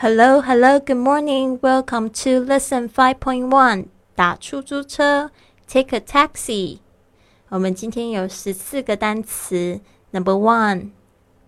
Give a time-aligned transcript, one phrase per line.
[0.00, 1.58] Hello, hello, good morning.
[1.62, 3.86] Welcome to lesson 5.1.
[4.14, 5.30] 打出租车
[5.66, 6.80] Take a taxi.
[7.48, 9.80] 我们今天有十四个单词。
[10.12, 10.90] Number one,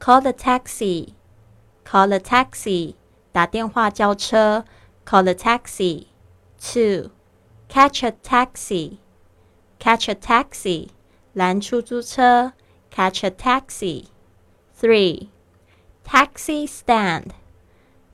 [0.00, 1.10] call the taxi.
[1.84, 2.94] Call the taxi.
[3.32, 4.64] 打电话叫车
[5.04, 6.06] Call the taxi.
[6.58, 7.10] Two,
[7.68, 8.98] catch a taxi.
[9.78, 10.88] Catch a taxi.
[11.34, 12.52] 拦出租车
[12.90, 14.06] Catch a taxi.
[14.80, 15.28] Three,
[16.04, 17.32] taxi stand.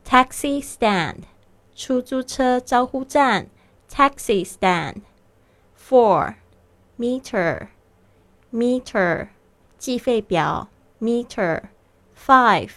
[0.09, 1.25] Taxi stand.
[1.75, 3.49] 出租车招呼站
[3.89, 5.03] Taxi stand.
[5.77, 6.35] Four,
[6.99, 7.69] meter.
[8.53, 9.29] Meter.
[9.79, 10.69] 计费表
[11.01, 11.65] Meter.
[12.17, 12.71] Five,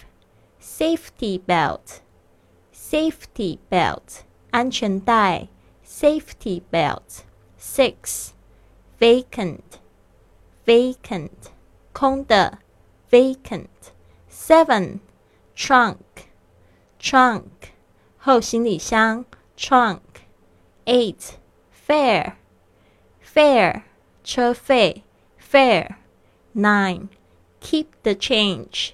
[0.62, 2.02] safety belt.
[2.74, 4.24] Safety belt.
[4.52, 5.48] 安全带
[5.86, 7.24] Safety belt.
[7.60, 8.32] Six,
[9.00, 9.80] vacant.
[10.66, 11.30] Vacant.
[11.94, 12.60] 空的
[13.10, 13.94] Vacant.
[14.30, 15.00] Seven,
[15.56, 16.21] trunk.
[17.02, 17.72] Trunk.
[18.18, 19.26] 后行李箱
[19.58, 20.00] Trunk.
[20.86, 21.36] Eight,
[21.72, 22.34] fare.
[23.22, 23.84] Fare.
[24.24, 25.04] 车费
[25.40, 25.96] Fare.
[26.54, 27.10] Nine,
[27.62, 28.92] keep the change.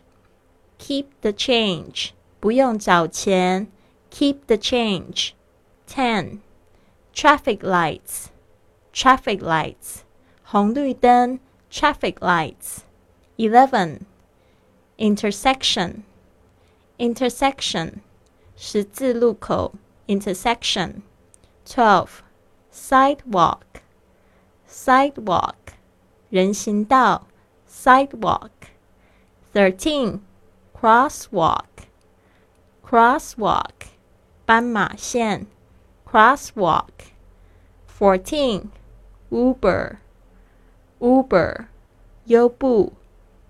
[0.78, 2.12] Keep the change.
[2.40, 3.68] 不用找钱
[4.12, 5.32] Keep the change.
[5.88, 6.40] Ten,
[7.14, 8.28] traffic lights.
[8.94, 10.02] Traffic lights.
[10.44, 11.40] 红绿灯
[11.72, 12.84] Traffic lights.
[13.38, 14.06] Eleven,
[15.00, 16.04] intersection.
[16.98, 18.02] Intersection.
[18.56, 19.74] 十字路口
[20.08, 21.02] Intersection.
[21.66, 22.22] Twelve,
[22.72, 23.82] sidewalk.
[24.68, 25.56] Sidewalk.
[26.30, 27.28] 人行道
[27.70, 28.50] Sidewalk.
[29.54, 30.22] Thirteen,
[30.74, 31.88] crosswalk.
[32.84, 33.90] Crosswalk.
[34.46, 35.48] 斑马线
[36.06, 37.14] Crosswalk.
[37.88, 38.70] Fourteen,
[39.30, 39.98] Uber.
[41.00, 41.68] Uber.
[42.26, 42.94] 优步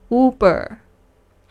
[0.09, 0.77] Uber.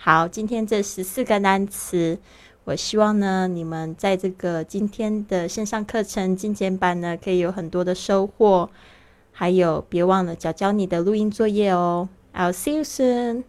[0.10, 2.18] 好，今天这十四个单词，
[2.64, 8.70] 我希望呢，你们在这个今天的线上课程精简版呢，可以有很多的收获。
[9.34, 12.08] 还有，别忘了教教你的录音作业哦。
[12.34, 13.44] I'll see you soon.